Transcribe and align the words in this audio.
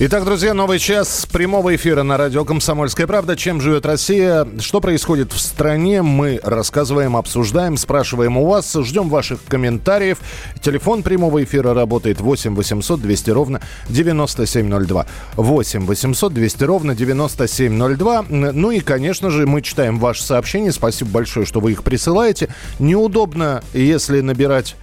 Итак, 0.00 0.24
друзья, 0.24 0.54
новый 0.54 0.80
час 0.80 1.24
прямого 1.30 1.76
эфира 1.76 2.02
на 2.02 2.16
радио 2.16 2.44
«Комсомольская 2.44 3.06
правда». 3.06 3.36
Чем 3.36 3.60
живет 3.60 3.86
Россия? 3.86 4.44
Что 4.58 4.80
происходит 4.80 5.32
в 5.32 5.38
стране? 5.38 6.02
Мы 6.02 6.40
рассказываем, 6.42 7.16
обсуждаем, 7.16 7.76
спрашиваем 7.76 8.36
у 8.36 8.44
вас. 8.44 8.74
Ждем 8.74 9.08
ваших 9.08 9.44
комментариев. 9.46 10.18
Телефон 10.60 11.04
прямого 11.04 11.44
эфира 11.44 11.74
работает 11.74 12.20
8 12.20 12.56
800 12.56 13.00
200 13.00 13.30
ровно 13.30 13.60
9702. 13.88 15.06
8 15.36 15.86
800 15.86 16.34
200 16.34 16.64
ровно 16.64 16.96
9702. 16.96 18.24
Ну 18.30 18.70
и, 18.72 18.80
конечно 18.80 19.30
же, 19.30 19.46
мы 19.46 19.62
читаем 19.62 20.00
ваши 20.00 20.24
сообщения. 20.24 20.72
Спасибо 20.72 21.12
большое, 21.12 21.46
что 21.46 21.60
вы 21.60 21.70
их 21.70 21.84
присылаете. 21.84 22.48
Неудобно, 22.80 23.62
если 23.72 24.22
набирать 24.22 24.74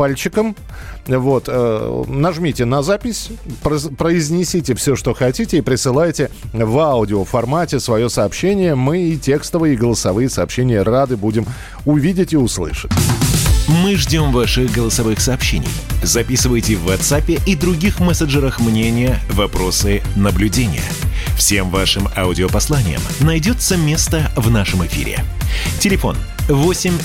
пальчиком. 0.00 0.56
Вот, 1.06 1.44
э, 1.46 2.04
нажмите 2.08 2.64
на 2.64 2.82
запись, 2.82 3.28
произнесите 3.98 4.74
все, 4.74 4.96
что 4.96 5.12
хотите, 5.12 5.58
и 5.58 5.60
присылайте 5.60 6.30
в 6.54 6.78
аудио 6.78 7.24
формате 7.24 7.80
свое 7.80 8.08
сообщение. 8.08 8.74
Мы 8.74 9.10
и 9.10 9.18
текстовые, 9.18 9.74
и 9.74 9.76
голосовые 9.76 10.30
сообщения 10.30 10.80
рады 10.80 11.18
будем 11.18 11.44
увидеть 11.84 12.32
и 12.32 12.38
услышать. 12.38 12.90
Мы 13.68 13.94
ждем 13.96 14.32
ваших 14.32 14.72
голосовых 14.72 15.20
сообщений. 15.20 15.68
Записывайте 16.02 16.76
в 16.76 16.88
WhatsApp 16.88 17.42
и 17.46 17.54
других 17.54 18.00
мессенджерах 18.00 18.58
мнения, 18.58 19.20
вопросы, 19.28 20.00
наблюдения. 20.16 20.84
Всем 21.36 21.68
вашим 21.68 22.08
аудиопосланиям 22.16 23.02
найдется 23.20 23.76
место 23.76 24.32
в 24.34 24.50
нашем 24.50 24.86
эфире. 24.86 25.18
Телефон 25.78 26.16
8 26.16 26.39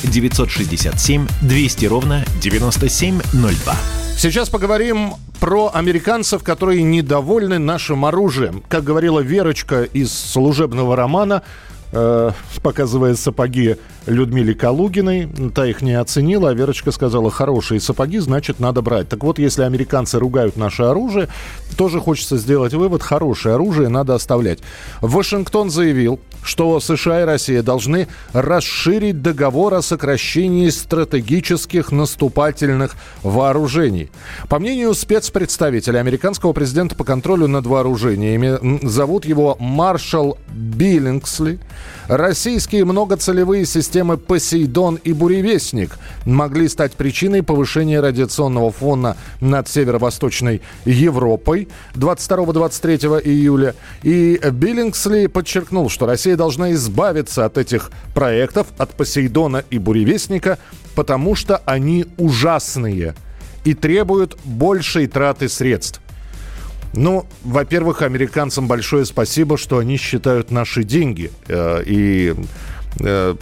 967 0.04 1.28
200 1.42 1.86
ровно 1.86 2.26
9702. 2.42 3.76
Сейчас 4.18 4.50
поговорим 4.50 5.14
про 5.40 5.70
американцев, 5.72 6.42
которые 6.42 6.82
недовольны 6.82 7.60
нашим 7.60 8.06
оружием. 8.06 8.64
Как 8.68 8.84
говорила 8.84 9.20
Верочка 9.20 9.84
из 9.84 10.12
служебного 10.12 10.96
романа, 10.96 11.44
э, 11.92 12.32
показывая 12.64 13.16
сапоги 13.16 13.76
Людмиле 14.06 14.54
Калугиной. 14.54 15.30
Та 15.54 15.66
их 15.66 15.82
не 15.82 15.94
оценила, 15.94 16.50
а 16.50 16.54
Верочка 16.54 16.92
сказала, 16.92 17.32
хорошие 17.32 17.80
сапоги, 17.80 18.20
значит, 18.20 18.60
надо 18.60 18.82
брать. 18.82 19.10
Так 19.10 19.24
вот, 19.24 19.40
если 19.40 19.64
американцы 19.64 20.20
ругают 20.20 20.58
наше 20.58 20.84
оружие, 20.84 21.28
тоже 21.78 22.00
хочется 22.00 22.38
сделать 22.38 22.74
вывод, 22.74 23.02
хорошее 23.04 23.56
оружие 23.56 23.90
надо 23.90 24.16
оставлять. 24.16 24.60
Вашингтон 25.02 25.70
заявил, 25.70 26.20
что 26.44 26.80
США 26.80 27.24
и 27.24 27.26
Россия 27.26 27.64
должны 27.64 28.08
расширить 28.34 29.22
договор 29.22 29.74
о 29.74 29.82
сокращении 29.82 30.70
стратегических 30.70 31.92
наступательных 31.92 32.96
вооружений. 33.24 34.12
По 34.48 34.60
мнению 34.60 34.94
спецпредставителя 34.94 36.00
американского 36.00 36.54
президента 36.54 36.96
по 36.96 37.04
контролю 37.04 37.48
над 37.48 37.66
вооружениями, 37.66 38.86
зовут 38.88 39.26
его 39.26 39.58
Маршал 39.60 40.38
Биллингсли, 40.54 41.60
российские 42.08 42.86
многоцелевые 42.86 43.66
системы 43.66 43.95
«Посейдон» 44.04 44.96
и 44.96 45.14
«Буревестник» 45.14 45.98
могли 46.26 46.68
стать 46.68 46.94
причиной 46.94 47.44
повышения 47.44 48.00
радиационного 48.00 48.72
фона 48.72 49.16
над 49.40 49.70
северо-восточной 49.70 50.62
Европой 50.86 51.70
22-23 51.94 53.22
июля. 53.24 53.76
И 54.04 54.40
Биллингсли 54.52 55.28
подчеркнул, 55.28 55.90
что 55.90 56.06
Россия 56.06 56.36
должна 56.36 56.74
избавиться 56.74 57.46
от 57.46 57.58
этих 57.58 57.92
проектов, 58.14 58.68
от 58.78 58.92
Посейдона 58.92 59.64
и 59.70 59.78
Буревестника, 59.78 60.58
потому 60.96 61.36
что 61.36 61.62
они 61.66 62.06
ужасные 62.18 63.16
и 63.64 63.74
требуют 63.74 64.38
большей 64.44 65.08
траты 65.08 65.48
средств. 65.50 66.02
Ну, 66.96 67.26
во-первых, 67.44 68.02
американцам 68.04 68.68
большое 68.68 69.06
спасибо, 69.06 69.58
что 69.58 69.80
они 69.80 69.98
считают 69.98 70.50
наши 70.50 70.84
деньги 70.84 71.30
э, 71.48 71.84
и 71.86 72.36
э, 73.02 73.36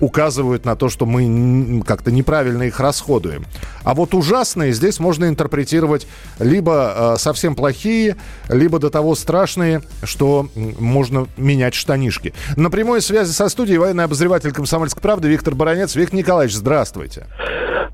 указывают 0.00 0.64
на 0.64 0.76
то, 0.76 0.88
что 0.88 1.06
мы 1.06 1.82
как-то 1.82 2.10
неправильно 2.10 2.64
их 2.64 2.80
расходуем. 2.80 3.44
А 3.84 3.94
вот 3.94 4.14
ужасные 4.14 4.72
здесь 4.72 5.00
можно 5.00 5.26
интерпретировать 5.26 6.06
либо 6.38 7.14
э, 7.14 7.16
совсем 7.18 7.54
плохие, 7.54 8.16
либо 8.48 8.78
до 8.78 8.90
того 8.90 9.14
страшные, 9.14 9.82
что 10.02 10.48
можно 10.54 11.26
менять 11.36 11.74
штанишки. 11.74 12.34
На 12.56 12.70
прямой 12.70 13.00
связи 13.00 13.30
со 13.32 13.48
студией 13.48 13.78
военный 13.78 14.04
обозреватель 14.04 14.52
«Комсомольской 14.52 15.02
правды» 15.02 15.28
Виктор 15.28 15.54
Баранец. 15.54 15.94
Виктор 15.94 16.18
Николаевич, 16.18 16.54
здравствуйте. 16.54 17.26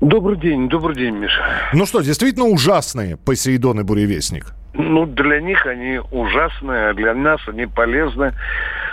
Добрый 0.01 0.37
день, 0.37 0.67
добрый 0.67 0.95
день, 0.95 1.15
Миша. 1.15 1.41
Ну 1.73 1.85
что, 1.85 2.01
действительно 2.01 2.45
ужасные 2.45 3.15
Посейдон 3.17 3.79
и 3.79 3.83
Буревестник? 3.83 4.53
Ну, 4.73 5.05
для 5.05 5.39
них 5.39 5.65
они 5.65 5.99
ужасные, 6.11 6.89
а 6.89 6.93
для 6.93 7.13
нас 7.13 7.39
они 7.47 7.67
полезны. 7.67 8.33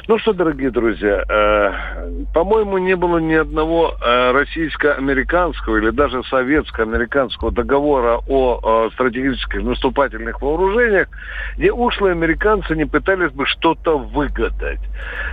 Ну 0.09 0.19
что, 0.19 0.33
дорогие 0.33 0.71
друзья, 0.71 1.25
э, 1.29 2.25
по-моему, 2.33 2.79
не 2.79 2.97
было 2.97 3.19
ни 3.19 3.35
одного 3.35 3.95
э, 4.01 4.33
российско-американского 4.33 5.77
или 5.77 5.91
даже 5.91 6.23
советско-американского 6.25 7.53
договора 7.53 8.21
о 8.27 8.87
э, 8.87 8.91
стратегических 8.95 9.63
наступательных 9.63 10.41
вооружениях, 10.41 11.09
где 11.57 11.71
ушлые 11.71 12.13
американцы 12.13 12.75
не 12.75 12.87
пытались 12.87 13.33
бы 13.33 13.47
что-то 13.47 13.99
выгадать. 13.99 14.81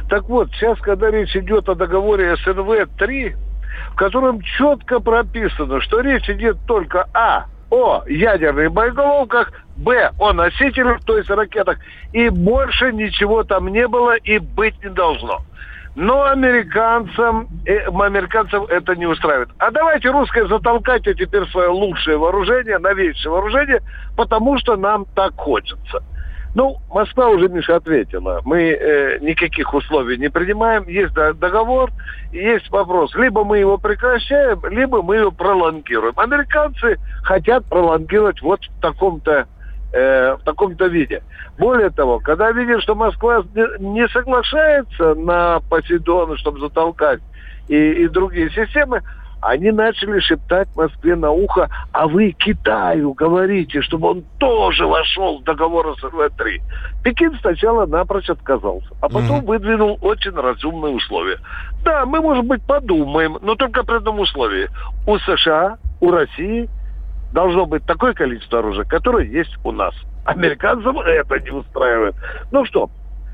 Так 0.10 0.28
вот, 0.28 0.50
сейчас, 0.52 0.78
когда 0.80 1.10
речь 1.12 1.36
идет 1.36 1.70
о 1.70 1.76
договоре 1.76 2.36
СНВ-3, 2.46 3.36
в 3.92 3.96
котором 3.96 4.42
четко 4.42 5.00
прописано, 5.00 5.80
что 5.82 6.02
речь 6.02 6.30
идет 6.30 6.58
только 6.68 7.08
о 7.14 7.46
о 7.70 8.04
ядерных 8.08 8.72
боеголовках, 8.72 9.52
Б 9.78 10.12
о 10.20 10.34
носителях, 10.34 11.04
то 11.06 11.18
есть 11.18 11.30
ракетах, 11.30 11.78
и 12.12 12.30
больше 12.30 12.92
ничего 12.92 13.44
там 13.44 13.68
не 13.68 13.88
было 13.88 14.16
и 14.16 14.40
быть 14.40 14.82
не 14.84 14.90
должно. 14.90 15.42
Но 15.96 16.26
американцам, 16.26 17.48
э, 17.66 17.88
американцам 17.88 18.66
это 18.66 18.96
не 18.96 19.08
устраивает. 19.08 19.50
А 19.58 19.72
давайте 19.72 20.10
русское 20.10 20.48
затолкайте 20.48 21.16
теперь 21.16 21.46
свое 21.48 21.70
лучшее 21.70 22.18
вооружение, 22.18 22.78
новейшее 22.78 23.32
вооружение, 23.32 23.82
потому 24.16 24.60
что 24.60 24.76
нам 24.76 25.06
так 25.16 25.34
хочется. 25.36 26.04
Ну, 26.58 26.78
Москва 26.90 27.30
уже, 27.30 27.50
Миша, 27.50 27.76
ответила. 27.76 28.42
Мы 28.44 28.72
э, 28.72 29.20
никаких 29.20 29.76
условий 29.76 30.18
не 30.18 30.28
принимаем. 30.28 30.88
Есть 30.88 31.14
договор, 31.14 31.92
есть 32.32 32.72
вопрос. 32.72 33.14
Либо 33.14 33.44
мы 33.44 33.60
его 33.60 33.78
прекращаем, 33.78 34.60
либо 34.72 35.04
мы 35.04 35.18
его 35.18 35.30
пролонгируем. 35.30 36.18
Американцы 36.18 36.98
хотят 37.22 37.64
пролонгировать 37.66 38.42
вот 38.42 38.60
в 38.64 38.82
таком-то 38.82 39.46
э, 39.94 40.34
в 40.34 40.44
таком-то 40.46 40.88
виде. 40.88 41.22
Более 41.60 41.92
того, 41.92 42.18
когда 42.18 42.52
видят, 42.52 42.82
что 42.82 42.96
Москва 42.96 43.44
не 43.78 44.08
соглашается 44.08 45.14
на 45.14 45.60
Посейдона, 45.70 46.38
чтобы 46.38 46.60
затолкать 46.60 47.20
и, 47.68 47.76
и 47.76 48.08
другие 48.08 48.50
системы, 48.50 49.04
они 49.42 49.72
начали 49.72 50.20
шептать 50.20 50.68
Москве 50.76 51.16
на 51.16 51.32
ухо, 51.32 51.70
а 51.92 52.08
вы 52.08 52.32
Китаю 52.32 53.14
говорите, 53.14 53.82
чтобы 53.82 54.10
он 54.10 54.24
тоже 54.40 54.86
вошел 54.86 55.40
в 55.40 55.44
договор 55.44 55.96
СРВ-3. 56.02 56.62
Пекин 57.04 57.38
сначала 57.42 57.86
напрочь 57.86 58.30
отказался, 58.30 58.90
а 59.02 59.10
потом 59.10 59.42
mm-hmm. 59.42 59.46
выдвинул 59.46 59.98
очень 60.02 60.32
разумные 60.32 60.96
условия. 60.96 61.38
Да, 61.84 62.06
мы, 62.06 62.22
может 62.22 62.46
быть, 62.46 62.64
подумаем, 62.66 63.38
но 63.42 63.56
только 63.56 63.84
при 63.84 63.98
одном 63.98 64.20
условии. 64.20 64.70
У 65.06 65.18
США, 65.20 65.78
у 66.02 66.12
России 66.12 66.70
должно 67.34 67.66
быть 67.66 67.86
такое 67.86 68.14
количество 68.14 68.60
оружия, 68.60 68.86
которое 68.86 69.26
есть 69.26 69.56
у 69.64 69.72
нас. 69.72 69.94
Американцам 70.26 71.00
это 71.00 71.40
не 71.40 71.52
устраивает. 71.52 72.16
Ну 72.52 72.66
что, 72.66 72.90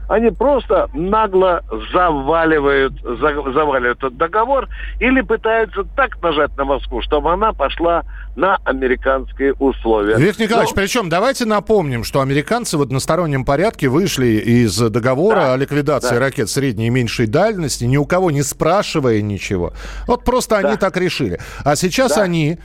они 0.07 0.31
просто 0.31 0.89
нагло 0.93 1.61
заваливают, 1.91 2.93
заваливают 3.01 3.97
этот 3.99 4.17
договор 4.17 4.67
или 4.99 5.21
пытаются 5.21 5.83
так 5.95 6.21
нажать 6.21 6.55
на 6.57 6.65
Москву, 6.65 7.01
чтобы 7.01 7.31
она 7.31 7.53
пошла 7.53 8.03
на 8.35 8.57
американские 8.63 9.53
условия. 9.53 10.17
Виктор 10.17 10.45
Николаевич, 10.45 10.75
Но... 10.75 10.81
причем 10.81 11.09
давайте 11.09 11.45
напомним, 11.45 12.03
что 12.03 12.21
американцы 12.21 12.77
в 12.77 12.81
одностороннем 12.81 13.45
порядке 13.45 13.87
вышли 13.87 14.25
из 14.25 14.77
договора 14.77 15.35
да, 15.35 15.53
о 15.53 15.57
ликвидации 15.57 16.15
да. 16.15 16.19
ракет 16.19 16.49
средней 16.49 16.87
и 16.87 16.89
меньшей 16.89 17.27
дальности, 17.27 17.85
ни 17.85 17.97
у 17.97 18.05
кого 18.05 18.31
не 18.31 18.41
спрашивая 18.41 19.21
ничего. 19.21 19.73
Вот 20.07 20.23
просто 20.23 20.61
да. 20.61 20.69
они 20.69 20.77
так 20.77 20.97
решили. 20.97 21.39
А 21.63 21.75
сейчас 21.75 22.15
да. 22.15 22.23
они, 22.23 22.57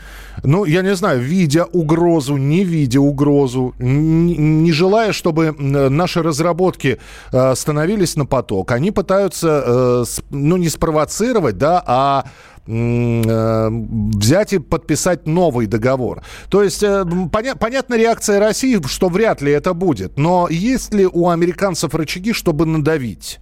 ну, 0.45 0.65
я 0.65 0.83
не 0.83 0.95
знаю, 0.95 1.21
видя 1.21 1.65
угрозу, 1.65 2.37
не 2.37 2.65
видя 2.65 3.01
угрозу, 3.01 3.75
не, 3.79 4.73
желая, 4.73 5.13
чтобы 5.13 5.53
наши 5.59 6.23
разработки 6.23 6.99
э, 7.33 7.55
становились 7.55 8.17
на 8.17 8.27
поток, 8.27 8.73
они 8.73 8.91
пытаются, 8.91 9.65
э, 9.67 10.05
ну, 10.31 10.57
не 10.57 10.69
спровоцировать, 10.69 11.59
да, 11.59 11.83
а 11.87 12.25
э, 12.67 13.69
взять 13.71 14.53
и 14.53 14.59
подписать 14.59 15.27
новый 15.27 15.67
договор. 15.67 16.23
То 16.51 16.63
есть 16.63 16.83
поня- 16.83 17.57
понятна 17.59 17.97
реакция 17.97 18.41
России, 18.41 18.81
что 18.87 19.09
вряд 19.09 19.43
ли 19.43 19.53
это 19.53 19.75
будет. 19.75 20.19
Но 20.19 20.49
есть 20.51 20.95
ли 20.95 21.07
у 21.07 21.29
американцев 21.29 21.95
рычаги, 21.95 22.33
чтобы 22.33 22.67
надавить? 22.67 23.41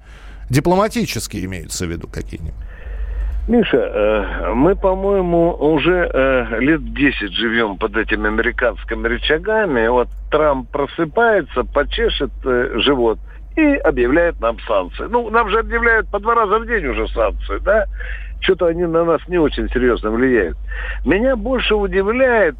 Дипломатические 0.50 1.44
имеются 1.46 1.86
в 1.86 1.90
виду 1.90 2.08
какие-нибудь? 2.08 2.65
Миша, 3.48 3.76
э, 3.76 4.52
мы, 4.54 4.74
по-моему, 4.74 5.52
уже 5.52 6.10
э, 6.12 6.58
лет 6.58 6.92
10 6.94 7.32
живем 7.32 7.78
под 7.78 7.96
этими 7.96 8.26
американскими 8.26 9.06
рычагами. 9.06 9.86
Вот 9.86 10.08
Трамп 10.32 10.68
просыпается, 10.70 11.62
почешет 11.62 12.32
э, 12.44 12.80
живот 12.80 13.20
и 13.54 13.62
объявляет 13.76 14.40
нам 14.40 14.58
санкции. 14.66 15.04
Ну, 15.08 15.30
нам 15.30 15.48
же 15.50 15.60
объявляют 15.60 16.10
по 16.10 16.18
два 16.18 16.34
раза 16.34 16.58
в 16.58 16.66
день 16.66 16.86
уже 16.86 17.06
санкции, 17.08 17.58
да? 17.58 17.84
Что-то 18.40 18.66
они 18.66 18.84
на 18.84 19.04
нас 19.04 19.20
не 19.28 19.38
очень 19.38 19.68
серьезно 19.70 20.10
влияют. 20.10 20.58
Меня 21.04 21.36
больше 21.36 21.74
удивляет 21.74 22.56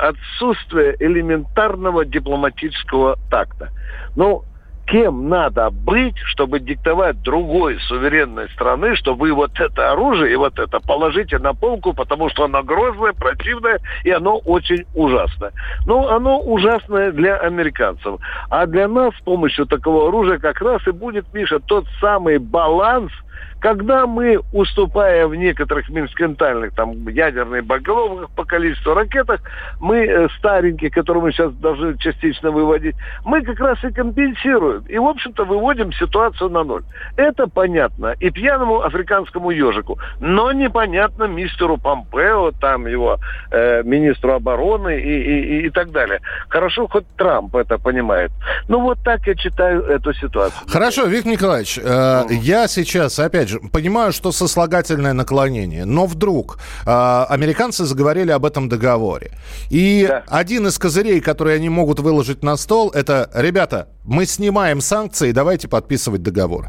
отсутствие 0.00 0.96
элементарного 0.98 2.04
дипломатического 2.04 3.16
такта. 3.30 3.68
Ну, 4.16 4.44
кем 4.90 5.28
надо 5.28 5.70
быть, 5.70 6.18
чтобы 6.26 6.58
диктовать 6.58 7.22
другой 7.22 7.78
суверенной 7.80 8.48
страны, 8.50 8.96
что 8.96 9.14
вы 9.14 9.32
вот 9.32 9.58
это 9.60 9.92
оружие 9.92 10.32
и 10.32 10.36
вот 10.36 10.58
это 10.58 10.80
положите 10.80 11.38
на 11.38 11.54
полку, 11.54 11.94
потому 11.94 12.28
что 12.28 12.44
оно 12.44 12.62
грозное, 12.62 13.12
противное, 13.12 13.78
и 14.02 14.10
оно 14.10 14.38
очень 14.38 14.84
ужасное. 14.94 15.52
Ну, 15.86 16.08
оно 16.08 16.40
ужасное 16.40 17.12
для 17.12 17.36
американцев. 17.36 18.20
А 18.50 18.66
для 18.66 18.88
нас 18.88 19.14
с 19.16 19.20
помощью 19.22 19.66
такого 19.66 20.08
оружия 20.08 20.38
как 20.38 20.60
раз 20.60 20.84
и 20.88 20.90
будет, 20.90 21.32
Миша, 21.32 21.60
тот 21.60 21.86
самый 22.00 22.38
баланс– 22.38 23.12
когда 23.60 24.06
мы, 24.06 24.40
уступая 24.52 25.26
в 25.26 25.34
некоторых 25.34 25.88
менскентальных, 25.90 26.74
там, 26.74 27.06
ядерных 27.08 27.64
боеголовках 27.64 28.30
по 28.30 28.44
количеству 28.44 28.94
ракетах, 28.94 29.40
мы 29.78 29.98
э, 29.98 30.28
старенькие, 30.38 30.90
которые 30.90 31.22
мы 31.22 31.32
сейчас 31.32 31.52
должны 31.54 31.96
частично 31.98 32.50
выводить, 32.50 32.96
мы 33.24 33.42
как 33.42 33.60
раз 33.60 33.82
и 33.84 33.92
компенсируем. 33.92 34.84
И, 34.88 34.98
в 34.98 35.04
общем-то, 35.04 35.44
выводим 35.44 35.92
ситуацию 35.92 36.48
на 36.50 36.64
ноль. 36.64 36.82
Это 37.16 37.46
понятно 37.46 38.14
и 38.18 38.30
пьяному 38.30 38.80
африканскому 38.80 39.50
ежику, 39.50 39.98
но 40.20 40.52
непонятно 40.52 41.24
мистеру 41.24 41.76
Помпео, 41.76 42.52
там 42.52 42.86
его 42.86 43.18
э, 43.50 43.82
министру 43.84 44.32
обороны 44.32 45.00
и, 45.00 45.62
и, 45.62 45.66
и 45.66 45.70
так 45.70 45.90
далее. 45.90 46.20
Хорошо, 46.48 46.88
хоть 46.88 47.04
Трамп 47.16 47.54
это 47.56 47.78
понимает. 47.78 48.30
Ну, 48.68 48.80
вот 48.80 48.98
так 49.04 49.26
я 49.26 49.34
читаю 49.34 49.82
эту 49.82 50.14
ситуацию. 50.14 50.66
Хорошо, 50.66 51.04
Виктор 51.06 51.32
Николаевич, 51.32 51.78
э, 51.78 52.22
я 52.30 52.66
сейчас, 52.66 53.18
опять 53.18 53.49
же, 53.50 53.60
понимаю, 53.72 54.12
что 54.12 54.32
сослагательное 54.32 55.12
наклонение, 55.12 55.84
но 55.84 56.06
вдруг 56.06 56.58
э, 56.86 57.26
американцы 57.28 57.84
заговорили 57.84 58.30
об 58.32 58.44
этом 58.44 58.68
договоре. 58.68 59.32
И 59.70 60.06
да. 60.08 60.24
один 60.28 60.66
из 60.66 60.78
козырей, 60.78 61.20
который 61.20 61.56
они 61.56 61.68
могут 61.68 62.00
выложить 62.00 62.42
на 62.42 62.56
стол, 62.56 62.90
это, 62.94 63.30
ребята, 63.34 63.88
мы 64.04 64.26
снимаем 64.26 64.80
санкции, 64.80 65.32
давайте 65.32 65.68
подписывать 65.68 66.22
договор. 66.22 66.68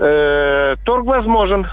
Э, 0.00 0.76
торг 0.84 1.06
возможен. 1.06 1.66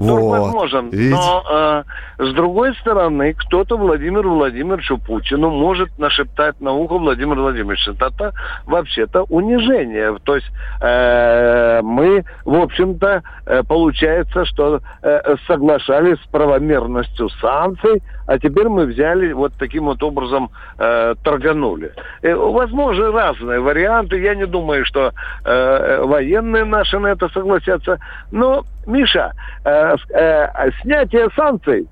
Вот. 0.00 0.40
возможен. 0.40 0.88
Видите? 0.90 1.14
Но 1.14 1.44
э, 1.50 1.82
с 2.18 2.32
другой 2.32 2.74
стороны, 2.76 3.34
кто-то 3.34 3.76
Владимиру 3.76 4.34
Владимировичу 4.34 4.98
Путину 4.98 5.50
может 5.50 5.98
нашептать 5.98 6.60
на 6.60 6.72
ухо 6.72 6.98
Владимир 6.98 7.36
Владимирович. 7.36 7.86
Это 7.88 8.32
вообще-то 8.66 9.24
унижение. 9.24 10.16
То 10.24 10.36
есть 10.36 10.50
э, 10.80 11.80
мы, 11.82 12.24
в 12.44 12.54
общем-то, 12.54 13.22
э, 13.46 13.62
получается, 13.64 14.44
что 14.46 14.80
э, 15.02 15.36
соглашались 15.46 16.18
с 16.18 16.26
правомерностью 16.30 17.28
санкций, 17.40 18.02
а 18.26 18.38
теперь 18.38 18.68
мы 18.68 18.86
взяли 18.86 19.32
вот 19.32 19.52
таким 19.58 19.86
вот 19.86 20.02
образом 20.02 20.50
э, 20.78 21.14
торганули. 21.24 21.92
Э, 22.22 22.34
возможны 22.34 23.10
разные 23.10 23.60
варианты. 23.60 24.20
Я 24.20 24.34
не 24.34 24.46
думаю, 24.46 24.84
что 24.84 25.12
э, 25.44 26.02
военные 26.04 26.64
наши 26.64 26.98
на 26.98 27.08
это 27.08 27.28
согласятся. 27.30 27.98
Но, 28.30 28.64
Миша, 28.86 29.32
э, 29.64 29.96
э, 30.14 30.70
снятие 30.82 31.28
санкций, 31.36 31.86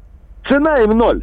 цена 0.46 0.78
им 0.80 0.96
ноль. 0.96 1.22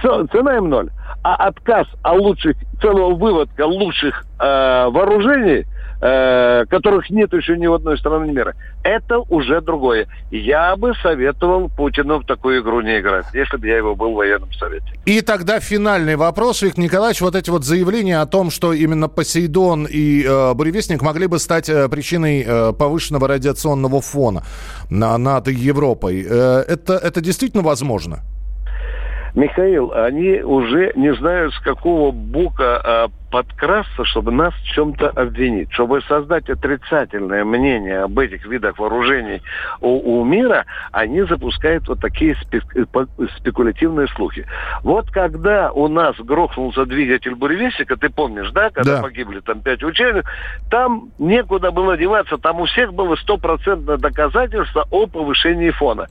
Цена 0.00 0.56
им 0.56 0.68
ноль. 0.70 0.88
А 1.24 1.34
отказ 1.48 1.86
о 2.02 2.12
лучших, 2.14 2.56
целого 2.80 3.14
выводка 3.14 3.66
лучших 3.66 4.24
э, 4.38 4.88
вооружений– 4.90 5.66
э, 6.00 6.64
которых 6.66 7.10
нет 7.10 7.32
еще 7.32 7.56
ни 7.56 7.66
в 7.66 7.74
одной 7.74 7.98
стране 7.98 8.32
мира. 8.32 8.54
Это 8.82 9.18
уже 9.18 9.60
другое. 9.60 10.06
Я 10.30 10.76
бы 10.76 10.94
советовал 11.02 11.68
Путину 11.68 12.20
в 12.20 12.26
такую 12.26 12.62
игру 12.62 12.80
не 12.80 13.00
играть, 13.00 13.26
если 13.34 13.56
бы 13.56 13.66
я 13.66 13.76
его 13.76 13.94
был 13.94 14.12
в 14.12 14.16
военном 14.16 14.52
совете. 14.52 14.86
И 15.06 15.20
тогда 15.20 15.60
финальный 15.60 16.16
вопрос, 16.16 16.62
Виктор 16.62 16.84
Николаевич. 16.84 17.20
Вот 17.20 17.34
эти 17.34 17.50
вот 17.50 17.64
заявления 17.64 18.20
о 18.20 18.26
том, 18.26 18.50
что 18.50 18.72
именно 18.72 19.08
Посейдон 19.08 19.86
и 19.90 20.24
э, 20.24 20.54
Буревестник 20.54 21.02
могли 21.02 21.26
бы 21.26 21.38
стать 21.38 21.68
э, 21.68 21.88
причиной 21.88 22.44
э, 22.46 22.72
повышенного 22.72 23.28
радиационного 23.28 24.00
фона 24.00 24.42
на, 24.90 25.16
над 25.18 25.48
Европой. 25.48 26.24
Э, 26.28 26.64
это, 26.66 26.94
это 26.94 27.20
действительно 27.20 27.62
возможно? 27.62 28.20
Михаил, 29.34 29.92
они 29.92 30.40
уже 30.40 30.92
не 30.96 31.14
знают, 31.14 31.54
с 31.54 31.60
какого 31.60 32.10
бока 32.10 32.80
а, 32.82 33.08
подкрасться, 33.30 34.04
чтобы 34.04 34.32
нас 34.32 34.54
в 34.54 34.64
чем-то 34.64 35.10
обвинить. 35.10 35.72
Чтобы 35.72 36.00
создать 36.02 36.48
отрицательное 36.48 37.44
мнение 37.44 38.02
об 38.02 38.18
этих 38.18 38.46
видах 38.46 38.78
вооружений 38.78 39.42
у, 39.80 40.20
у 40.20 40.24
мира, 40.24 40.64
они 40.92 41.22
запускают 41.22 41.86
вот 41.88 42.00
такие 42.00 42.34
спек, 42.36 42.64
спекулятивные 43.36 44.08
слухи. 44.08 44.46
Вот 44.82 45.10
когда 45.10 45.70
у 45.72 45.88
нас 45.88 46.16
грохнулся 46.16 46.84
двигатель 46.86 47.34
буревестника, 47.34 47.96
ты 47.96 48.08
помнишь, 48.08 48.50
да, 48.52 48.70
когда 48.70 48.96
да. 48.96 49.02
погибли 49.02 49.40
там 49.40 49.60
пять 49.60 49.82
ученых, 49.82 50.24
там 50.70 51.10
некуда 51.18 51.70
было 51.70 51.96
деваться, 51.96 52.38
там 52.38 52.60
у 52.60 52.64
всех 52.64 52.94
было 52.94 53.16
стопроцентное 53.16 53.98
доказательство 53.98 54.86
о 54.90 55.06
повышении 55.06 55.70
фона. 55.70 56.06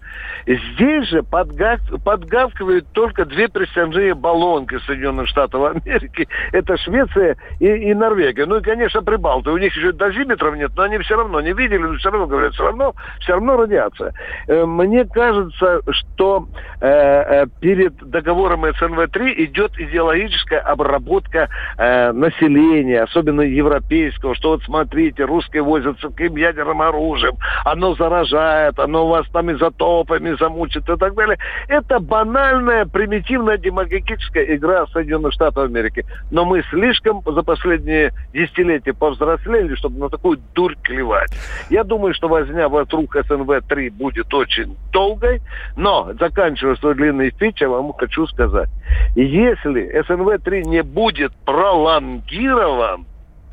Здесь 0.46 1.10
же 1.10 1.24
подгав, 1.24 1.80
подгавкивают 2.04 2.86
только 2.94 3.26
две 3.26 3.48
присяжные 3.48 4.14
баллонки 4.14 4.78
Соединенных 4.86 5.28
Штатов 5.28 5.76
Америки. 5.76 6.28
Это 6.52 6.78
Швеция 6.78 7.07
Швеция 7.08 7.38
и, 7.60 7.68
и 7.68 7.94
Норвегия. 7.94 8.46
Ну 8.46 8.58
и, 8.58 8.62
конечно, 8.62 9.02
Прибалты. 9.02 9.52
У 9.52 9.58
них 9.58 9.76
еще 9.76 9.92
дозиметров 9.92 10.56
нет, 10.56 10.72
но 10.76 10.84
они 10.84 10.98
все 11.00 11.16
равно 11.16 11.42
не 11.42 11.54
видели, 11.54 11.78
но 11.78 11.96
все 11.96 12.10
равно 12.10 12.28
говорят, 12.28 12.54
все 12.54 12.64
равно, 12.64 12.94
все 13.20 13.34
равно 13.34 13.58
радиация. 13.58 14.14
Э, 14.48 14.66
мне 14.66 15.06
кажется, 15.06 15.82
что 15.90 16.48
э, 16.82 16.88
э 16.88 17.46
перед 17.60 17.96
договором 17.98 18.66
СНВ-3 18.66 19.34
идет 19.46 19.72
идеологическая 19.78 20.60
обработка 20.60 21.50
э, 21.78 22.12
населения, 22.12 23.04
особенно 23.04 23.42
европейского, 23.42 24.36
что 24.36 24.52
вот 24.52 24.64
смотрите, 24.64 25.24
русские 25.24 25.64
возятся 25.64 26.10
каким 26.10 26.36
ядерным 26.36 26.82
оружием, 26.82 27.36
оно 27.66 27.96
заражает, 27.96 28.80
оно 28.80 29.08
вас 29.08 29.26
там 29.32 29.52
изотопами 29.52 30.36
замучит 30.40 30.90
и 30.90 30.96
так 30.98 31.14
далее. 31.16 31.38
Это 31.68 32.00
банальная, 32.00 32.86
примитивная 32.86 33.58
демагогическая 33.58 34.44
игра 34.56 34.86
Соединенных 34.88 35.34
Штатов 35.34 35.66
Америки. 35.66 36.06
Но 36.32 36.46
мы 36.46 36.64
слишком 36.70 36.97
слишком 36.98 37.22
за 37.26 37.44
последние 37.44 38.14
десятилетия 38.34 38.94
повзрослели, 38.94 39.76
чтобы 39.76 40.00
на 40.00 40.10
такую 40.10 40.40
дурь 40.54 40.76
клевать. 40.82 41.32
Я 41.70 41.84
думаю, 41.84 42.14
что 42.14 42.28
возня 42.28 42.70
вокруг 42.70 43.16
СНВ-3 43.16 43.92
будет 43.92 44.34
очень 44.34 44.76
долгой, 44.92 45.42
но, 45.76 46.12
заканчивая 46.20 46.76
свой 46.76 46.96
длинный 46.96 47.32
спич, 47.32 47.62
я 47.62 47.70
вам 47.70 47.94
хочу 47.94 48.28
сказать, 48.28 48.70
если 49.16 50.04
СНВ-3 50.08 50.64
не 50.64 50.84
будет 50.84 51.34
пролонгирован, 51.46 53.06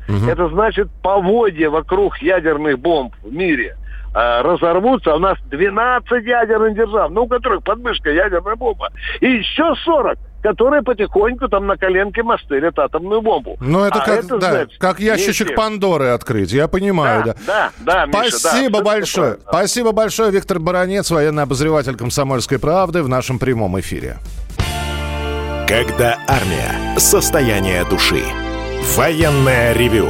угу. 0.07 0.29
это 0.29 0.49
значит 0.49 0.89
поводья 1.01 1.69
вокруг 1.69 2.17
ядерных 2.19 2.79
бомб 2.79 3.13
в 3.23 3.33
мире 3.33 3.77
э, 4.13 4.41
разорвутся. 4.41 5.15
У 5.15 5.19
нас 5.19 5.37
12 5.49 6.25
ядерных 6.25 6.75
держав, 6.75 7.11
ну, 7.11 7.23
у 7.23 7.27
которых 7.27 7.63
подмышка 7.63 8.11
ядерная 8.11 8.55
бомба. 8.55 8.89
И 9.21 9.27
еще 9.27 9.75
40 9.83 10.17
которые 10.45 10.83
потихоньку 10.83 11.47
там 11.47 11.65
на 11.65 11.75
коленке 11.75 12.21
мастырят 12.21 12.77
атомную 12.77 13.23
бомбу. 13.23 13.57
Ну, 13.59 13.83
это, 13.83 14.03
а 14.03 14.05
как, 14.05 14.25
это 14.25 14.37
да, 14.37 14.51
значит, 14.51 14.79
как 14.79 14.99
ящичек 14.99 15.55
Пандоры 15.55 16.09
открыть, 16.09 16.51
я 16.51 16.67
понимаю, 16.67 17.23
да. 17.25 17.35
Да, 17.47 17.71
да, 17.79 18.05
да 18.05 18.29
Спасибо 18.29 18.59
Миша, 18.59 18.69
да, 18.69 18.83
большое. 18.83 19.37
Спасибо 19.47 19.91
большое, 19.91 20.29
Виктор 20.29 20.59
Баранец, 20.59 21.09
военный 21.09 21.41
обозреватель 21.41 21.95
«Комсомольской 21.95 22.59
правды» 22.59 23.01
в 23.01 23.09
нашем 23.09 23.39
прямом 23.39 23.79
эфире. 23.79 24.17
Когда 25.67 26.19
армия. 26.27 26.99
Состояние 26.99 27.83
души. 27.85 28.21
Военное 28.95 29.73
ревю. 29.73 30.09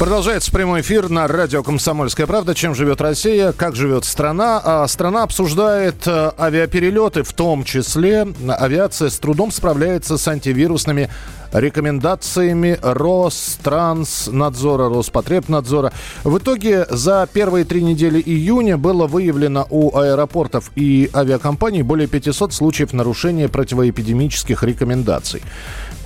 Продолжается 0.00 0.50
прямой 0.50 0.80
эфир 0.80 1.10
на 1.10 1.28
радио 1.28 1.62
«Комсомольская 1.62 2.26
правда». 2.26 2.54
Чем 2.54 2.74
живет 2.74 3.02
Россия, 3.02 3.52
как 3.52 3.76
живет 3.76 4.06
страна. 4.06 4.58
А 4.64 4.88
страна 4.88 5.24
обсуждает 5.24 6.06
э, 6.06 6.32
авиаперелеты, 6.38 7.22
в 7.22 7.34
том 7.34 7.64
числе 7.64 8.26
авиация 8.48 9.10
с 9.10 9.18
трудом 9.18 9.52
справляется 9.52 10.16
с 10.16 10.26
антивирусными 10.26 11.10
рекомендациями 11.52 12.78
Ространснадзора, 12.82 14.88
Роспотребнадзора. 14.88 15.92
В 16.24 16.38
итоге 16.38 16.86
за 16.90 17.28
первые 17.32 17.64
три 17.64 17.82
недели 17.82 18.20
июня 18.20 18.76
было 18.76 19.06
выявлено 19.06 19.66
у 19.70 19.96
аэропортов 19.96 20.70
и 20.76 21.10
авиакомпаний 21.14 21.82
более 21.82 22.08
500 22.08 22.52
случаев 22.52 22.92
нарушения 22.92 23.48
противоэпидемических 23.48 24.62
рекомендаций. 24.62 25.42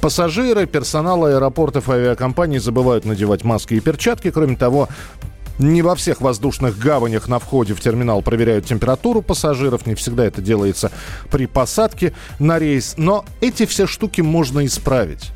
Пассажиры, 0.01 0.67
персонал 0.67 1.25
аэропортов 1.25 1.89
и 1.89 1.93
авиакомпаний 1.93 2.59
забывают 2.59 3.05
надевать 3.05 3.45
маски 3.45 3.75
и 3.75 3.81
перчатки. 3.81 4.31
Кроме 4.31 4.57
того, 4.57 4.89
не 5.59 5.83
во 5.83 5.95
всех 5.95 6.21
воздушных 6.21 6.79
гаванях 6.79 7.29
на 7.29 7.39
входе 7.39 7.75
в 7.75 7.81
терминал 7.81 8.23
проверяют 8.23 8.67
температуру 8.67 9.23
пассажиров. 9.23 9.87
Не 9.87 9.95
всегда 9.95 10.25
это 10.25 10.43
делается 10.43 10.91
при 11.31 11.47
посадке 11.47 12.13
на 12.39 12.59
рейс. 12.59 12.95
Но 12.97 13.25
эти 13.41 13.67
все 13.67 13.87
штуки 13.87 14.21
можно 14.21 14.65
исправить 14.67 15.34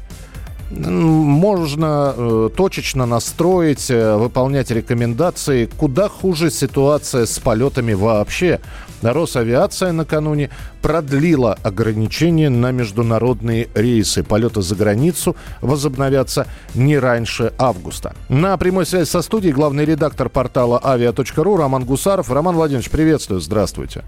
можно 0.71 2.15
э, 2.17 2.51
точечно 2.55 3.07
настроить, 3.07 3.91
э, 3.91 4.17
выполнять 4.17 4.71
рекомендации. 4.71 5.67
Куда 5.67 6.09
хуже 6.09 6.51
ситуация 6.51 7.27
с 7.27 7.39
полетами 7.39 7.95
вообще. 7.95 8.61
Росавиация 9.01 9.93
накануне 9.93 10.51
продлила 10.83 11.57
ограничения 11.63 12.51
на 12.51 12.73
международные 12.73 13.69
рейсы. 13.75 14.25
Полеты 14.25 14.61
за 14.61 14.75
границу 14.75 15.37
возобновятся 15.63 16.47
не 16.75 16.99
раньше 16.99 17.53
августа. 17.59 18.15
На 18.29 18.57
прямой 18.57 18.87
связи 18.87 19.09
со 19.09 19.23
студией 19.23 19.53
главный 19.53 19.85
редактор 19.85 20.29
портала 20.29 20.81
авиа.ру 20.85 21.57
Роман 21.57 21.85
Гусаров. 21.85 22.31
Роман 22.31 22.57
Владимирович, 22.57 22.91
приветствую, 22.91 23.41
здравствуйте. 23.41 24.03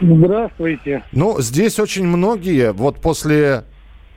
Здравствуйте. 0.00 1.04
Ну, 1.12 1.40
здесь 1.40 1.78
очень 1.78 2.06
многие 2.06 2.72
вот 2.72 3.00
после 3.00 3.64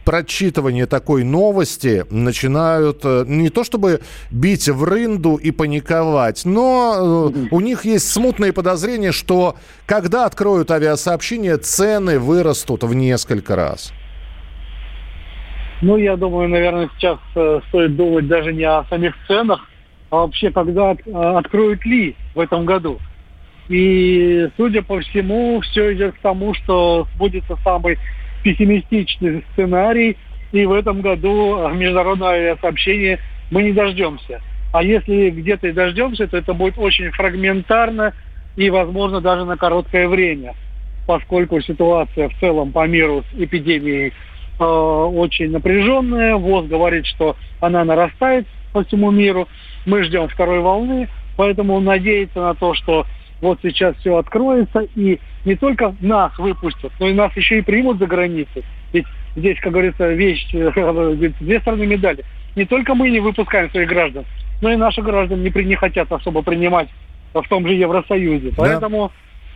прочитывания 0.10 0.88
такой 0.88 1.24
новости 1.24 2.04
начинают 2.10 3.02
э, 3.04 3.26
не 3.28 3.50
то 3.50 3.64
чтобы 3.64 4.00
бить 4.32 4.68
в 4.68 4.84
рынду 4.84 5.36
и 5.36 5.52
паниковать, 5.52 6.46
но 6.46 7.32
э, 7.32 7.48
у 7.52 7.60
них 7.60 7.86
есть 7.86 8.12
смутные 8.12 8.52
подозрения, 8.52 9.12
что 9.12 9.58
когда 9.86 10.26
откроют 10.26 10.72
авиасообщение, 10.72 11.58
цены 11.58 12.18
вырастут 12.18 12.82
в 12.82 12.96
несколько 12.96 13.56
раз. 13.56 13.94
Ну, 15.84 15.96
я 15.98 16.18
думаю, 16.18 16.50
наверное, 16.50 16.90
сейчас 16.98 17.20
э, 17.36 17.60
стоит 17.68 17.96
думать 17.96 18.28
даже 18.28 18.52
не 18.52 18.64
о 18.64 18.86
самих 18.90 19.14
ценах, 19.28 19.70
а 20.10 20.22
вообще, 20.22 20.50
когда 20.50 20.96
откроют 21.38 21.86
ли 21.86 22.16
в 22.34 22.40
этом 22.40 22.66
году. 22.66 22.98
И, 23.68 24.50
судя 24.58 24.82
по 24.82 25.00
всему, 25.02 25.62
все 25.62 25.94
идет 25.94 26.16
к 26.16 26.20
тому, 26.22 26.56
что 26.56 27.08
будет 27.20 27.44
самый 27.64 28.00
пессимистичный 28.44 29.44
сценарий, 29.54 30.18
и 30.52 30.66
в 30.66 30.74
этом 30.74 31.02
году 31.02 31.70
международное 31.70 32.30
авиасообщение 32.30 33.20
мы 33.52 33.64
не 33.64 33.72
дождемся. 33.72 34.42
А 34.72 34.84
если 34.84 35.30
где-то 35.30 35.68
и 35.68 35.72
дождемся, 35.72 36.28
то 36.28 36.38
это 36.38 36.54
будет 36.54 36.78
очень 36.78 37.12
фрагментарно 37.12 38.14
и, 38.56 38.70
возможно, 38.70 39.22
даже 39.22 39.46
на 39.46 39.58
короткое 39.58 40.08
время, 40.08 40.56
поскольку 41.08 41.62
ситуация 41.62 42.30
в 42.30 42.40
целом 42.40 42.72
по 42.72 42.86
миру 42.88 43.24
с 43.32 43.40
эпидемией 43.40 44.14
э, 44.60 44.64
очень 44.64 45.52
напряженная. 45.52 46.36
ВОЗ 46.36 46.68
говорит, 46.68 47.06
что 47.08 47.36
она 47.62 47.84
нарастает 47.84 48.48
по 48.74 48.84
всему 48.84 49.10
миру. 49.12 49.48
Мы 49.86 50.04
ждем 50.04 50.28
второй 50.28 50.60
волны, 50.60 51.10
поэтому 51.36 51.80
надеяться 51.80 52.40
на 52.40 52.54
то, 52.54 52.76
что 52.76 53.06
вот 53.42 53.60
сейчас 53.62 53.96
все 53.98 54.18
откроется, 54.18 54.88
и 54.96 55.20
не 55.46 55.56
только 55.56 55.96
нас 56.02 56.38
выпустят, 56.38 56.92
но 57.00 57.08
и 57.08 57.14
нас 57.14 57.36
еще 57.36 57.60
и 57.60 57.62
примут 57.62 58.00
за 58.00 58.06
границей. 58.06 58.64
Ведь 58.92 59.06
здесь, 59.36 59.60
как 59.60 59.72
говорится, 59.72 60.10
вещь, 60.12 60.50
две 60.52 61.60
стороны 61.62 61.86
медали. 61.86 62.26
Не 62.56 62.66
только 62.66 62.96
мы 62.96 63.10
не 63.10 63.20
выпускаем 63.20 63.70
своих 63.72 63.88
граждан, 63.88 64.26
но 64.62 64.72
и 64.72 64.76
наши 64.76 65.02
граждане 65.02 65.44
не, 65.44 65.50
при, 65.50 65.64
не 65.64 65.76
хотят 65.76 66.12
особо 66.12 66.42
принимать 66.42 66.90
в 67.34 67.48
том 67.48 67.68
же 67.68 67.74
Евросоюзе. 67.74 68.54
Поэтому 68.58 69.12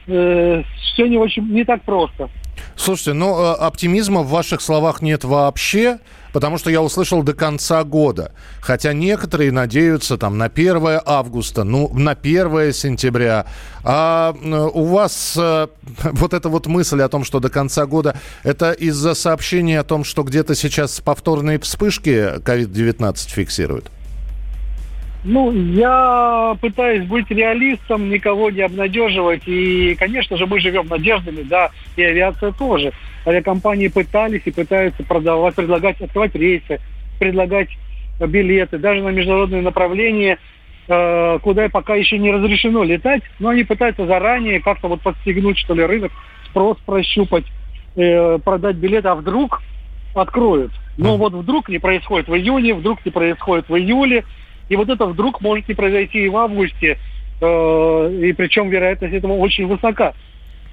да. 0.08 0.14
э, 0.14 0.64
все 0.94 1.08
не 1.08 1.18
очень 1.18 1.48
не 1.50 1.66
так 1.66 1.82
просто. 1.84 2.30
Слушайте, 2.76 3.14
ну 3.14 3.38
э, 3.40 3.54
оптимизма 3.56 4.22
в 4.22 4.30
ваших 4.30 4.62
словах 4.62 5.02
нет 5.02 5.24
вообще, 5.24 6.00
потому 6.34 6.58
что 6.58 6.70
я 6.70 6.82
услышал 6.82 7.24
до 7.24 7.34
конца 7.34 7.84
года. 7.86 8.34
Хотя 8.60 8.92
некоторые 8.92 9.52
надеются 9.52 10.18
там 10.18 10.38
на 10.38 10.46
1 10.46 11.00
августа, 11.06 11.64
ну, 11.64 11.90
на 11.94 12.12
1 12.12 12.74
сентября. 12.74 13.46
А 13.86 14.34
э, 14.34 14.70
у 14.74 14.84
вас 14.86 15.38
э, 15.40 15.68
вот 16.04 16.34
эта 16.34 16.50
вот 16.50 16.68
мысль 16.68 17.02
о 17.02 17.08
том, 17.08 17.24
что 17.24 17.40
до 17.40 17.50
конца 17.50 17.86
года, 17.86 18.18
это 18.44 18.72
из-за 18.72 19.14
сообщения 19.14 19.80
о 19.80 19.84
том, 19.84 20.04
что 20.04 20.24
где-то 20.24 20.56
сейчас 20.56 21.00
повторные 21.00 21.60
вспышки 21.60 22.40
COVID-19 22.40 23.30
фиксируют? 23.30 23.90
Ну, 25.24 25.54
я 25.54 26.58
пытаюсь 26.60 27.08
быть 27.08 27.30
реалистом, 27.30 28.10
никого 28.10 28.50
не 28.50 28.62
обнадеживать. 28.62 29.44
И, 29.46 29.96
конечно 29.96 30.36
же, 30.36 30.46
мы 30.46 30.60
живем 30.60 30.88
надеждами, 30.88 31.44
да, 31.44 31.70
и 31.96 32.04
авиация 32.04 32.52
тоже. 32.52 32.92
Авиакомпании 33.28 33.88
пытались 33.88 34.42
и 34.46 34.52
пытаются 34.52 35.04
продавать, 35.04 35.56
предлагать, 35.56 36.02
открывать 36.02 36.36
рейсы, 36.36 36.80
предлагать 37.20 37.70
билеты, 38.20 38.78
даже 38.78 39.02
на 39.02 39.10
международные 39.10 39.62
направления, 39.62 40.38
э, 40.88 41.40
куда 41.42 41.70
пока 41.70 41.96
еще 41.96 42.18
не 42.18 42.32
разрешено 42.32 42.84
летать, 42.84 43.24
но 43.40 43.50
они 43.50 43.64
пытаются 43.64 44.06
заранее 44.06 44.62
как-то 44.62 44.88
вот 44.88 45.02
подстегнуть, 45.02 45.58
что 45.58 45.74
ли, 45.74 45.84
рынок, 45.84 46.12
спрос 46.50 46.78
прощупать, 46.86 47.46
э, 47.96 48.38
продать 48.40 48.76
билеты, 48.76 49.08
а 49.08 49.16
вдруг 49.16 49.62
откроют. 50.14 50.72
Но 50.98 51.18
вот 51.18 51.34
вдруг 51.34 51.70
не 51.70 51.80
происходит 51.80 52.28
в 52.28 52.36
июне, 52.36 52.76
вдруг 52.76 53.04
не 53.06 53.12
происходит 53.12 53.68
в 53.68 53.76
июле, 53.76 54.26
и 54.70 54.76
вот 54.76 54.90
это 54.90 55.06
вдруг 55.06 55.42
может 55.42 55.68
не 55.68 55.74
произойти 55.74 56.26
и 56.26 56.30
в 56.30 56.38
августе, 56.38 57.00
э, 57.42 58.20
и 58.22 58.34
причем 58.34 58.70
вероятность 58.70 59.14
этого 59.14 59.34
очень 59.34 59.68
высока. 59.68 60.14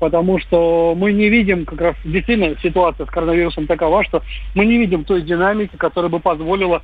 Потому 0.01 0.41
что 0.41 0.95
мы 0.97 1.13
не 1.13 1.29
видим, 1.29 1.67
как 1.67 1.81
раз 1.81 1.97
действительно 2.05 2.57
ситуация 2.63 3.05
с 3.07 3.11
коронавирусом 3.11 3.67
такова, 3.67 4.03
что 4.03 4.23
мы 4.55 4.65
не 4.65 4.79
видим 4.79 5.05
той 5.05 5.21
динамики, 5.21 5.77
которая 5.77 6.11
бы 6.11 6.21
позволила 6.21 6.83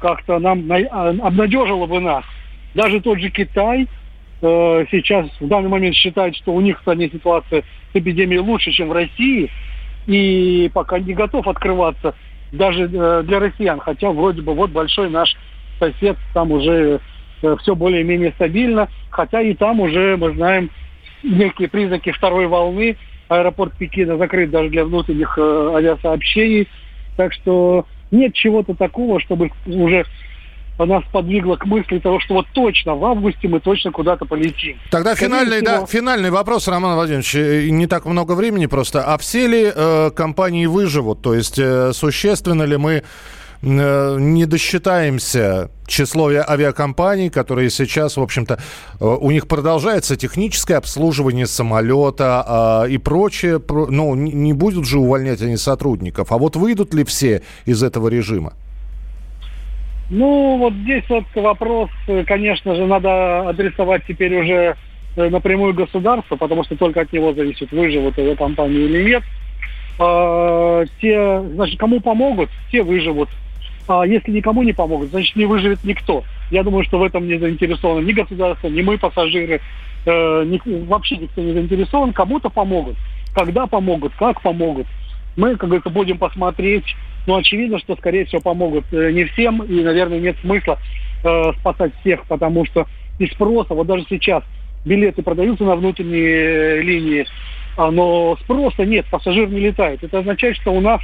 как-то 0.00 0.38
нам, 0.38 0.70
а, 0.70 1.08
обнадежила 1.08 1.86
бы 1.86 1.98
нас. 1.98 2.24
Даже 2.74 3.00
тот 3.00 3.20
же 3.20 3.30
Китай 3.30 3.88
э, 4.42 4.84
сейчас 4.90 5.26
в 5.40 5.48
данный 5.48 5.70
момент 5.70 5.96
считает, 5.96 6.36
что 6.36 6.52
у 6.52 6.60
них 6.60 6.76
в 6.76 6.82
стране 6.82 7.08
ситуация 7.08 7.62
с 7.62 7.96
эпидемией 7.96 8.40
лучше, 8.40 8.70
чем 8.70 8.90
в 8.90 8.92
России, 8.92 9.50
и 10.06 10.70
пока 10.74 10.98
не 10.98 11.14
готов 11.14 11.48
открываться 11.48 12.14
даже 12.52 12.84
э, 12.84 13.22
для 13.24 13.40
россиян, 13.40 13.80
хотя 13.80 14.10
вроде 14.10 14.42
бы 14.42 14.54
вот 14.54 14.70
большой 14.70 15.08
наш 15.08 15.34
сосед, 15.78 16.18
там 16.34 16.52
уже 16.52 17.00
э, 17.40 17.56
все 17.62 17.74
более-менее 17.74 18.32
стабильно, 18.32 18.88
хотя 19.08 19.40
и 19.40 19.54
там 19.54 19.80
уже 19.80 20.18
мы 20.18 20.34
знаем 20.34 20.70
некие 21.22 21.68
признаки 21.68 22.12
второй 22.12 22.46
волны. 22.46 22.96
Аэропорт 23.28 23.74
Пекина 23.74 24.16
закрыт 24.16 24.50
даже 24.50 24.70
для 24.70 24.84
внутренних 24.84 25.36
э, 25.38 25.72
авиасообщений. 25.76 26.68
Так 27.16 27.32
что 27.32 27.86
нет 28.10 28.34
чего-то 28.34 28.74
такого, 28.74 29.20
чтобы 29.20 29.50
уже 29.66 30.06
нас 30.86 31.02
подвигло 31.12 31.56
к 31.56 31.66
мысли 31.66 31.98
того, 31.98 32.20
что 32.20 32.34
вот 32.34 32.46
точно 32.52 32.94
в 32.94 33.04
августе 33.04 33.48
мы 33.48 33.60
точно 33.60 33.90
куда-то 33.90 34.24
полетим. 34.24 34.78
Тогда 34.90 35.14
финальный, 35.14 35.58
всего... 35.58 35.80
да, 35.80 35.86
финальный 35.86 36.30
вопрос, 36.30 36.68
Роман 36.68 36.94
Владимирович. 36.94 37.34
Э, 37.34 37.68
не 37.68 37.86
так 37.86 38.06
много 38.06 38.32
времени 38.32 38.66
просто. 38.66 39.04
А 39.04 39.18
все 39.18 39.46
ли 39.46 39.72
э, 39.74 40.10
компании 40.14 40.66
выживут? 40.66 41.22
То 41.22 41.34
есть 41.34 41.58
э, 41.58 41.92
существенно 41.92 42.62
ли 42.62 42.76
мы 42.76 43.02
не 43.62 44.46
досчитаемся 44.46 45.70
число 45.88 46.28
авиакомпаний, 46.28 47.30
которые 47.30 47.70
сейчас, 47.70 48.16
в 48.16 48.22
общем-то, 48.22 48.54
э, 48.54 49.04
у 49.04 49.30
них 49.30 49.48
продолжается 49.48 50.16
техническое 50.16 50.76
обслуживание 50.76 51.46
самолета 51.46 52.84
э, 52.86 52.90
и 52.90 52.98
прочее. 52.98 53.60
Ну, 53.68 54.14
не 54.14 54.52
будут 54.52 54.86
же 54.86 54.98
увольнять 54.98 55.42
они 55.42 55.56
сотрудников. 55.56 56.30
А 56.30 56.38
вот 56.38 56.54
выйдут 56.56 56.94
ли 56.94 57.04
все 57.04 57.42
из 57.64 57.82
этого 57.82 58.08
режима? 58.08 58.52
Ну, 60.10 60.56
вот 60.58 60.72
здесь 60.74 61.04
вот 61.08 61.24
вопрос, 61.34 61.90
конечно 62.26 62.74
же, 62.74 62.86
надо 62.86 63.48
адресовать 63.48 64.04
теперь 64.06 64.40
уже 64.40 64.76
э, 65.16 65.28
напрямую 65.28 65.74
государству, 65.74 66.36
потому 66.36 66.64
что 66.64 66.76
только 66.76 67.00
от 67.00 67.12
него 67.12 67.34
зависит, 67.34 67.72
выживут 67.72 68.18
эта 68.18 68.36
компания 68.36 68.84
или 68.84 69.10
нет. 69.10 69.22
А, 69.98 70.84
те, 71.00 71.42
значит, 71.54 71.78
кому 71.78 72.00
помогут, 72.00 72.50
те 72.70 72.82
выживут. 72.82 73.28
А 73.88 74.06
если 74.06 74.30
никому 74.30 74.62
не 74.62 74.72
помогут, 74.72 75.10
значит, 75.10 75.34
не 75.34 75.46
выживет 75.46 75.82
никто. 75.82 76.24
Я 76.50 76.62
думаю, 76.62 76.84
что 76.84 76.98
в 76.98 77.02
этом 77.02 77.26
не 77.26 77.38
заинтересованы 77.38 78.04
ни 78.04 78.12
государство, 78.12 78.68
ни 78.68 78.82
мы, 78.82 78.98
пассажиры. 78.98 79.60
Э, 80.06 80.44
ни, 80.44 80.60
вообще 80.84 81.16
никто 81.16 81.40
не 81.40 81.52
заинтересован. 81.52 82.12
Кому-то 82.12 82.50
помогут. 82.50 82.96
Когда 83.34 83.66
помогут, 83.66 84.12
как 84.18 84.42
помогут. 84.42 84.86
Мы, 85.36 85.56
как 85.56 85.68
говорится, 85.68 85.90
будем 85.90 86.18
посмотреть 86.18 86.84
но 87.28 87.36
очевидно, 87.36 87.78
что, 87.78 87.94
скорее 87.94 88.24
всего, 88.24 88.40
помогут 88.40 88.86
э, 88.90 89.12
не 89.12 89.24
всем, 89.24 89.62
и, 89.62 89.82
наверное, 89.82 90.18
нет 90.18 90.36
смысла 90.40 90.78
э, 91.22 91.52
спасать 91.60 91.92
всех, 92.00 92.24
потому 92.24 92.64
что 92.64 92.86
и 93.18 93.26
спроса, 93.26 93.74
вот 93.74 93.86
даже 93.86 94.06
сейчас 94.08 94.42
билеты 94.86 95.22
продаются 95.22 95.64
на 95.64 95.76
внутренние 95.76 96.78
э, 96.78 96.80
линии, 96.80 97.26
а, 97.76 97.90
но 97.90 98.38
спроса 98.40 98.86
нет, 98.86 99.04
пассажир 99.10 99.46
не 99.50 99.60
летает. 99.60 100.02
Это 100.02 100.20
означает, 100.20 100.56
что 100.56 100.72
у 100.72 100.80
нас 100.80 101.02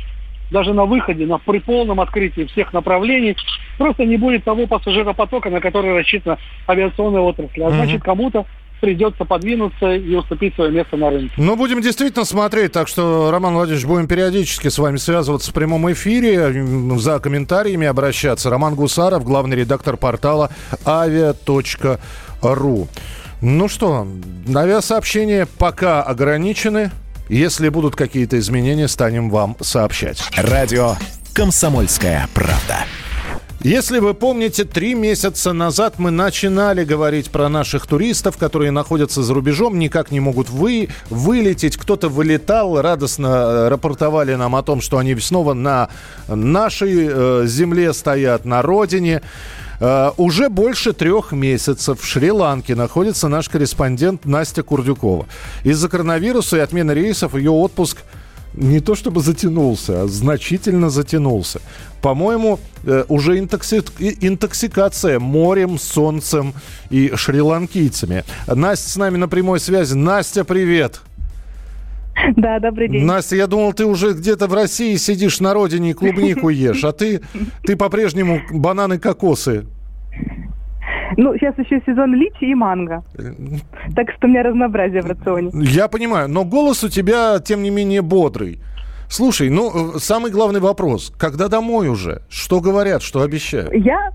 даже 0.54 0.72
на 0.72 0.84
выходе, 0.84 1.26
на, 1.26 1.38
при 1.38 1.58
полном 1.58 2.00
открытии 2.00 2.44
всех 2.44 2.72
направлений, 2.72 3.36
просто 3.76 4.04
не 4.04 4.16
будет 4.16 4.44
того 4.44 4.68
пассажиропотока, 4.68 5.50
на 5.50 5.60
который 5.60 5.98
рассчитана 5.98 6.38
авиационная 6.68 7.22
отрасль. 7.22 7.62
А 7.62 7.70
значит, 7.70 8.02
кому-то 8.02 8.46
придется 8.80 9.24
подвинуться 9.24 9.94
и 9.94 10.14
уступить 10.14 10.54
свое 10.54 10.70
место 10.70 10.96
на 10.96 11.10
рынке. 11.10 11.32
Ну, 11.36 11.56
будем 11.56 11.80
действительно 11.80 12.24
смотреть, 12.24 12.72
так 12.72 12.86
что, 12.86 13.30
Роман 13.32 13.54
Владимирович, 13.54 13.86
будем 13.86 14.06
периодически 14.06 14.68
с 14.68 14.78
вами 14.78 14.96
связываться 14.96 15.50
в 15.50 15.54
прямом 15.54 15.90
эфире, 15.92 16.52
за 16.98 17.18
комментариями 17.18 17.86
обращаться. 17.86 18.48
Роман 18.48 18.74
Гусаров, 18.74 19.24
главный 19.24 19.56
редактор 19.56 19.96
портала 19.96 20.50
авиа.ру. 20.86 22.88
Ну 23.40 23.68
что, 23.68 24.06
авиасообщения 24.54 25.48
пока 25.58 26.02
ограничены. 26.02 26.90
Если 27.28 27.70
будут 27.70 27.96
какие-то 27.96 28.38
изменения, 28.38 28.86
станем 28.86 29.30
вам 29.30 29.56
сообщать. 29.60 30.22
Радио 30.36 30.96
«Комсомольская 31.32 32.28
правда». 32.34 32.84
Если 33.64 33.98
вы 33.98 34.12
помните, 34.12 34.64
три 34.64 34.92
месяца 34.92 35.54
назад 35.54 35.94
мы 35.96 36.10
начинали 36.10 36.84
говорить 36.84 37.30
про 37.30 37.48
наших 37.48 37.86
туристов, 37.86 38.36
которые 38.36 38.72
находятся 38.72 39.22
за 39.22 39.32
рубежом, 39.32 39.78
никак 39.78 40.10
не 40.10 40.20
могут 40.20 40.50
вы, 40.50 40.90
вылететь. 41.08 41.78
Кто-то 41.78 42.10
вылетал, 42.10 42.82
радостно 42.82 43.26
э, 43.26 43.68
рапортовали 43.68 44.34
нам 44.34 44.54
о 44.54 44.62
том, 44.62 44.82
что 44.82 44.98
они 44.98 45.18
снова 45.18 45.54
на 45.54 45.88
нашей 46.28 47.08
э, 47.08 47.44
земле 47.46 47.94
стоят, 47.94 48.44
на 48.44 48.60
родине. 48.60 49.22
Uh, 49.80 50.14
уже 50.16 50.48
больше 50.48 50.92
трех 50.92 51.32
месяцев 51.32 52.00
в 52.00 52.06
Шри-Ланке 52.06 52.74
находится 52.74 53.28
наш 53.28 53.48
корреспондент 53.48 54.24
Настя 54.24 54.62
Курдюкова. 54.62 55.26
Из-за 55.64 55.88
коронавируса 55.88 56.58
и 56.58 56.60
отмены 56.60 56.92
рейсов 56.92 57.34
ее 57.34 57.50
отпуск 57.50 57.98
не 58.54 58.80
то 58.80 58.94
чтобы 58.94 59.20
затянулся, 59.20 60.02
а 60.02 60.06
значительно 60.06 60.90
затянулся. 60.90 61.60
По-моему, 62.00 62.60
э, 62.84 63.04
уже 63.08 63.38
интокси... 63.38 63.82
интоксикация 63.98 65.18
морем, 65.18 65.78
солнцем 65.78 66.54
и 66.90 67.12
шри-ланкийцами. 67.14 68.24
Настя 68.46 68.90
с 68.90 68.96
нами 68.96 69.16
на 69.16 69.28
прямой 69.28 69.58
связи. 69.58 69.94
Настя, 69.94 70.44
привет! 70.44 71.00
Да, 72.36 72.58
добрый 72.58 72.88
день. 72.88 73.04
Настя, 73.04 73.36
я 73.36 73.46
думал, 73.46 73.72
ты 73.72 73.84
уже 73.84 74.12
где-то 74.12 74.46
в 74.46 74.54
России 74.54 74.96
сидишь 74.96 75.40
на 75.40 75.54
родине 75.54 75.90
и 75.90 75.94
клубнику 75.94 76.48
ешь, 76.50 76.84
а 76.84 76.92
ты, 76.92 77.20
ты 77.62 77.76
по-прежнему 77.76 78.40
бананы, 78.50 78.98
кокосы 78.98 79.66
ну, 81.16 81.34
сейчас 81.38 81.56
еще 81.58 81.80
сезон 81.86 82.14
личи 82.14 82.44
и 82.44 82.54
манго. 82.54 83.04
Так 83.94 84.10
что 84.16 84.26
у 84.26 84.30
меня 84.30 84.42
разнообразие 84.42 85.02
в 85.02 85.06
рационе. 85.06 85.50
Я 85.52 85.86
понимаю, 85.86 86.28
но 86.28 86.44
голос 86.44 86.82
у 86.82 86.88
тебя, 86.88 87.38
тем 87.38 87.62
не 87.62 87.70
менее, 87.70 88.02
бодрый. 88.02 88.58
Слушай, 89.08 89.50
ну, 89.50 89.94
э, 89.94 89.98
самый 89.98 90.32
главный 90.32 90.60
вопрос. 90.60 91.12
Когда 91.16 91.48
домой 91.48 91.88
уже? 91.88 92.22
Что 92.28 92.60
говорят, 92.60 93.02
что 93.02 93.22
обещают? 93.22 93.72
Я 93.72 94.10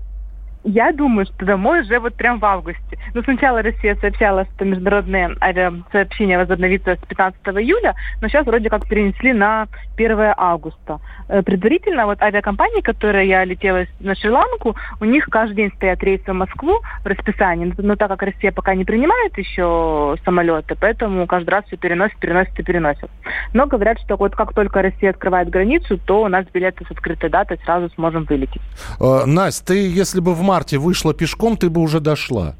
я 0.64 0.92
думаю, 0.92 1.26
что 1.26 1.46
домой 1.46 1.80
уже 1.80 1.98
вот 1.98 2.14
прям 2.14 2.38
в 2.38 2.44
августе. 2.44 2.98
Ну, 3.14 3.22
сначала 3.22 3.62
Россия 3.62 3.96
сообщала, 3.96 4.46
что 4.54 4.64
международные 4.64 5.36
авиасообщения 5.40 6.38
возобновится 6.38 6.96
с 6.96 7.06
15 7.06 7.40
июля, 7.60 7.94
но 8.20 8.28
сейчас 8.28 8.46
вроде 8.46 8.68
как 8.68 8.86
перенесли 8.88 9.32
на 9.32 9.66
1 9.96 10.34
августа. 10.36 11.00
Э, 11.28 11.42
предварительно 11.42 12.06
вот 12.06 12.20
авиакомпании, 12.22 12.80
которые 12.80 13.28
я 13.28 13.44
летела 13.44 13.86
на 14.00 14.14
Шри-Ланку, 14.14 14.76
у 15.00 15.04
них 15.04 15.26
каждый 15.30 15.56
день 15.56 15.72
стоят 15.76 16.02
рейсы 16.02 16.30
в 16.30 16.34
Москву 16.34 16.80
в 17.02 17.06
расписании, 17.06 17.72
но 17.78 17.96
так 17.96 18.08
как 18.08 18.22
Россия 18.22 18.52
пока 18.52 18.74
не 18.74 18.84
принимает 18.84 19.36
еще 19.38 20.16
самолеты, 20.24 20.76
поэтому 20.78 21.26
каждый 21.26 21.50
раз 21.50 21.64
все 21.66 21.76
переносят, 21.76 22.18
переносят 22.18 22.58
и 22.58 22.62
переносят. 22.62 23.10
Но 23.54 23.66
говорят, 23.66 23.98
что 24.00 24.16
вот 24.16 24.34
как 24.34 24.52
только 24.54 24.82
Россия 24.82 25.10
открывает 25.10 25.48
границу, 25.48 25.98
то 25.98 26.22
у 26.22 26.28
нас 26.28 26.44
билеты 26.52 26.84
с 26.84 26.90
открытой 26.90 27.30
датой 27.30 27.58
сразу 27.64 27.88
сможем 27.94 28.24
вылететь. 28.24 28.62
Э, 29.00 29.24
Настя, 29.24 29.66
ты 29.66 29.88
если 29.88 30.20
бы 30.20 30.34
в 30.34 30.42
марте 30.50 30.78
вышла 30.78 31.14
пешком, 31.14 31.56
ты 31.56 31.70
бы 31.70 31.80
уже 31.80 32.00
дошла. 32.00 32.56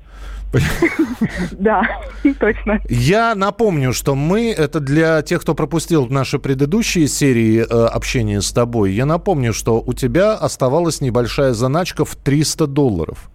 Да, 1.52 1.82
точно. 2.40 2.80
Я 2.88 3.34
напомню, 3.34 3.92
что 3.92 4.14
мы, 4.14 4.50
это 4.50 4.78
для 4.78 5.22
тех, 5.22 5.40
кто 5.42 5.54
пропустил 5.54 6.06
наши 6.06 6.38
предыдущие 6.38 7.08
серии 7.08 7.60
э, 7.60 7.64
общения 7.64 8.40
с 8.40 8.52
тобой, 8.52 8.92
я 8.92 9.06
напомню, 9.06 9.52
что 9.52 9.82
у 9.84 9.92
тебя 9.92 10.34
оставалась 10.34 11.00
небольшая 11.00 11.52
заначка 11.52 12.04
в 12.04 12.14
300 12.14 12.66
долларов. 12.66 13.30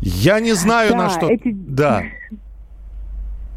Я 0.00 0.40
не 0.40 0.54
знаю, 0.54 0.90
да, 0.90 0.96
на 0.96 1.10
что... 1.10 1.28
Эти... 1.28 1.52
Да. 1.52 2.02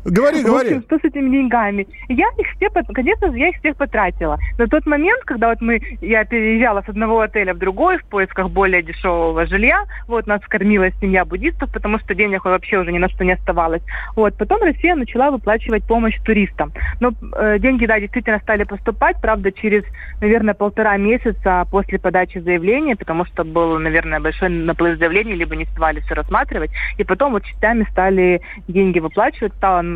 Говори, 0.06 0.44
говори. 0.44 0.70
В 0.70 0.78
общем, 0.78 0.84
что 0.84 1.00
с 1.00 1.04
этими 1.04 1.32
деньгами? 1.32 1.88
Я 2.10 2.28
их 2.38 2.48
все, 2.56 2.70
конечно 2.94 3.32
же, 3.32 3.40
я 3.40 3.50
их 3.50 3.56
всех 3.58 3.76
потратила. 3.76 4.38
На 4.60 4.68
тот 4.68 4.86
момент, 4.86 5.24
когда 5.24 5.50
вот 5.50 5.62
мы, 5.62 5.82
я 6.00 6.24
переезжала 6.26 6.84
с 6.84 6.90
одного 6.90 7.22
отеля 7.22 7.56
в 7.56 7.58
другой 7.58 7.98
в 7.98 8.06
поисках 8.06 8.52
более 8.52 8.84
дешевого 8.84 9.48
жилья, 9.48 9.84
вот 10.08 10.28
нас 10.28 10.42
кормила 10.42 10.92
семья 11.02 11.26
буддистов, 11.26 11.74
потому 11.74 11.98
что 11.98 12.14
денег 12.14 12.46
вообще 12.46 12.78
уже 12.78 12.92
ни 12.92 13.00
на 13.00 13.10
что 13.10 13.26
не 13.26 13.32
оставалось. 13.32 13.82
Вот, 14.16 14.38
потом 14.38 14.62
Россия 14.62 14.94
начала 14.94 15.32
выплачивать 15.32 15.88
помощь 15.88 16.18
туристам. 16.24 16.72
Но 17.00 17.12
э, 17.38 17.58
деньги, 17.58 17.88
да, 17.88 18.00
действительно 18.00 18.38
стали 18.40 18.64
поступать, 18.64 19.20
правда, 19.20 19.52
через, 19.52 19.84
наверное, 20.22 20.54
полтора 20.54 20.98
месяца 20.98 21.66
после 21.72 21.98
подачи 21.98 22.38
заявления, 22.38 22.96
потому 22.96 23.26
что 23.26 23.44
был, 23.44 23.80
наверное, 23.80 24.20
большой 24.20 24.50
наплыв 24.50 25.00
заявлений, 25.00 25.34
либо 25.34 25.56
не 25.56 25.64
успевали 25.64 26.02
все 26.02 26.14
рассматривать. 26.14 26.70
И 27.00 27.04
потом 27.04 27.32
вот 27.32 27.44
частями 27.44 27.88
стали 27.90 28.42
деньги 28.68 29.00
выплачивать, 29.00 29.54
стало 29.56 29.95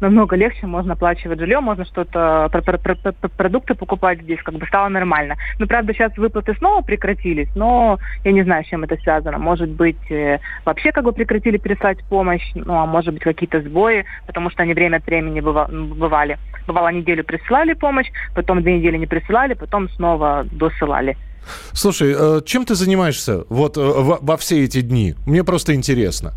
намного 0.00 0.36
легче, 0.36 0.66
можно 0.66 0.94
оплачивать 0.94 1.38
жилье, 1.38 1.60
можно 1.60 1.84
что-то, 1.84 2.50
продукты 3.36 3.74
покупать 3.74 4.22
здесь, 4.22 4.42
как 4.42 4.54
бы 4.54 4.66
стало 4.66 4.88
нормально. 4.88 5.36
Но, 5.58 5.66
правда, 5.66 5.92
сейчас 5.92 6.16
выплаты 6.16 6.54
снова 6.54 6.82
прекратились, 6.82 7.48
но 7.54 7.98
я 8.24 8.32
не 8.32 8.42
знаю, 8.42 8.64
с 8.64 8.68
чем 8.68 8.84
это 8.84 8.96
связано. 8.96 9.38
Может 9.38 9.70
быть, 9.70 10.10
э, 10.10 10.38
вообще 10.64 10.92
как 10.92 11.04
бы 11.04 11.12
прекратили 11.12 11.56
переслать 11.56 11.98
помощь, 12.04 12.52
ну, 12.54 12.74
а 12.74 12.86
может 12.86 13.14
быть, 13.14 13.22
какие-то 13.22 13.60
сбои, 13.60 14.04
потому 14.26 14.50
что 14.50 14.62
они 14.62 14.74
время 14.74 14.98
от 14.98 15.06
времени 15.06 15.40
бывали. 15.40 16.38
Бывало, 16.66 16.88
неделю 16.88 17.24
присылали 17.24 17.74
помощь, 17.74 18.10
потом 18.34 18.62
две 18.62 18.78
недели 18.78 18.96
не 18.96 19.06
присылали, 19.06 19.54
потом 19.54 19.88
снова 19.90 20.46
досылали. 20.50 21.16
Слушай, 21.72 22.14
э, 22.16 22.40
чем 22.44 22.64
ты 22.64 22.74
занимаешься 22.74 23.44
вот 23.48 23.76
э, 23.76 23.80
во 23.82 24.36
все 24.36 24.64
эти 24.64 24.80
дни? 24.80 25.14
Мне 25.26 25.44
просто 25.44 25.74
интересно. 25.74 26.32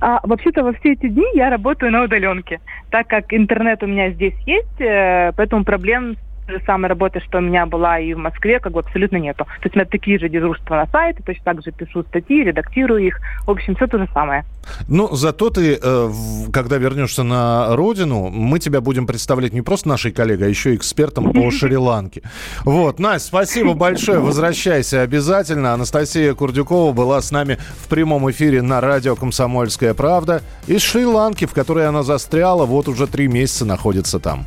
А 0.00 0.20
вообще-то 0.22 0.62
во 0.62 0.72
все 0.74 0.92
эти 0.92 1.08
дни 1.08 1.26
я 1.34 1.50
работаю 1.50 1.90
на 1.90 2.04
удаленке, 2.04 2.60
так 2.90 3.08
как 3.08 3.32
интернет 3.32 3.82
у 3.82 3.86
меня 3.86 4.10
здесь 4.10 4.34
есть, 4.46 4.80
э, 4.80 5.32
поэтому 5.36 5.64
проблем 5.64 6.16
же 6.48 6.60
самой 6.66 6.88
работы, 6.88 7.20
что 7.20 7.38
у 7.38 7.40
меня 7.40 7.66
была 7.66 7.98
и 7.98 8.14
в 8.14 8.18
Москве, 8.18 8.60
как 8.60 8.72
бы 8.72 8.80
абсолютно 8.80 9.16
нету. 9.16 9.44
То 9.44 9.64
есть 9.64 9.76
у 9.76 9.78
меня 9.78 9.88
такие 9.88 10.18
же 10.18 10.28
дежурства 10.28 10.76
на 10.76 10.86
сайте, 10.86 11.22
точно 11.24 11.44
так 11.44 11.62
же 11.62 11.72
пишу 11.72 12.02
статьи, 12.02 12.44
редактирую 12.44 13.06
их. 13.06 13.20
В 13.46 13.50
общем, 13.50 13.74
все 13.76 13.86
то 13.86 13.98
же 13.98 14.08
самое. 14.12 14.44
Ну, 14.88 15.12
зато 15.14 15.50
ты, 15.50 15.78
э, 15.82 16.10
когда 16.52 16.78
вернешься 16.78 17.22
на 17.22 17.74
родину, 17.74 18.28
мы 18.30 18.58
тебя 18.58 18.80
будем 18.80 19.06
представлять 19.06 19.52
не 19.52 19.62
просто 19.62 19.88
нашей 19.88 20.12
коллегой, 20.12 20.46
а 20.46 20.50
еще 20.50 20.74
экспертом 20.74 21.32
по 21.32 21.50
Шри-Ланке. 21.50 22.22
Вот, 22.64 22.98
Настя, 22.98 23.28
спасибо 23.28 23.74
большое. 23.74 24.20
Возвращайся 24.20 25.02
обязательно. 25.02 25.74
Анастасия 25.74 26.34
Курдюкова 26.34 26.92
была 26.92 27.20
с 27.20 27.30
нами 27.30 27.58
в 27.84 27.88
прямом 27.88 28.30
эфире 28.30 28.62
на 28.62 28.80
радио 28.80 29.16
«Комсомольская 29.16 29.94
правда» 29.94 30.42
из 30.66 30.82
Шри-Ланки, 30.82 31.46
в 31.46 31.52
которой 31.52 31.86
она 31.86 32.02
застряла, 32.02 32.64
вот 32.64 32.88
уже 32.88 33.06
три 33.06 33.28
месяца 33.28 33.64
находится 33.64 34.20
там. 34.20 34.46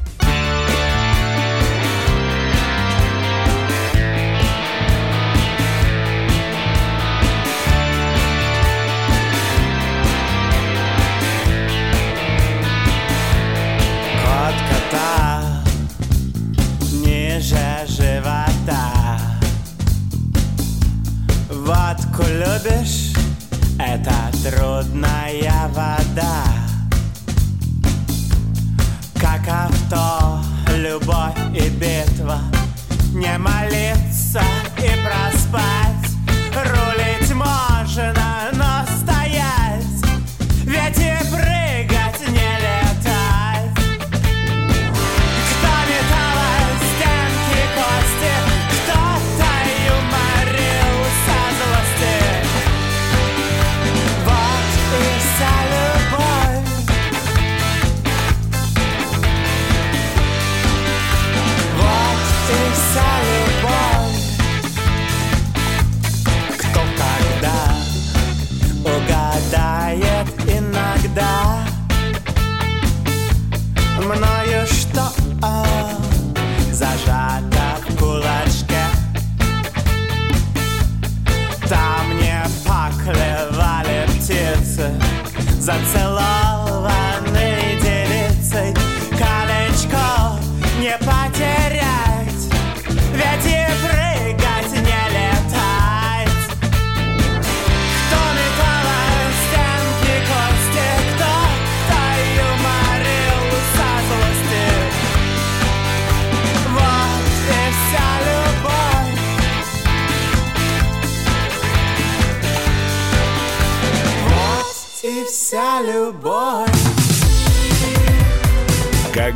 зацелованные 85.64 86.03